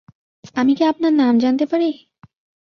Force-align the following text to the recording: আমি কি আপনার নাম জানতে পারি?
আমি 0.55 0.71
কি 0.77 0.83
আপনার 0.85 1.13
নাম 1.13 1.33
জানতে 1.39 1.65
পারি? 1.65 1.89